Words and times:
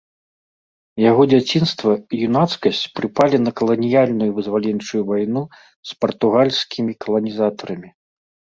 Яго 1.09 1.23
дзяцінства 1.33 1.91
і 1.99 2.15
юнацкасць 2.29 2.81
прыпалі 2.99 3.37
на 3.43 3.51
каланіяльную 3.61 4.31
вызваленчую 4.39 5.03
вайну 5.11 5.41
з 5.91 6.01
партугальскімі 6.07 6.91
каланізатарамі. 7.07 7.89